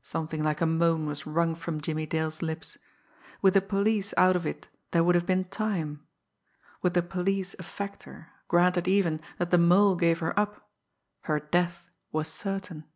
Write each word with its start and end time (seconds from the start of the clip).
"_Something 0.04 0.42
like 0.42 0.60
a 0.60 0.66
moan 0.66 1.06
was 1.06 1.24
wrung 1.24 1.54
from 1.54 1.80
Jimmie 1.80 2.04
Dale's 2.04 2.42
lips. 2.42 2.78
With 3.40 3.54
the 3.54 3.60
police 3.60 4.12
out 4.16 4.34
of 4.34 4.44
it 4.44 4.66
there 4.90 5.04
would 5.04 5.14
have 5.14 5.24
been 5.24 5.44
time; 5.44 6.04
with 6.82 6.94
the 6.94 7.00
police 7.02 7.54
a 7.60 7.62
factor, 7.62 8.30
granted 8.48 8.88
even 8.88 9.20
that 9.38 9.52
the 9.52 9.58
Mole 9.58 9.94
gave 9.94 10.18
her 10.18 10.36
up, 10.36 10.68
her 11.26 11.38
death 11.38 11.88
was 12.10 12.26
certain. 12.26 12.88